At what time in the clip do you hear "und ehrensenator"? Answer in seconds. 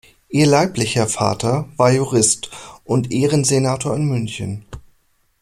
2.85-3.95